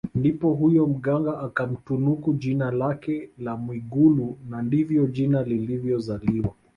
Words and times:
Ndipo 0.15 0.53
huyo 0.53 0.87
Mganga 0.87 1.39
akamtunuku 1.39 2.33
jina 2.33 2.71
lake 2.71 3.29
la 3.37 3.57
Mwigulu 3.57 4.37
na 4.49 4.61
ndivyo 4.61 5.07
jina 5.07 5.43
lilivyozaliwa 5.43 6.53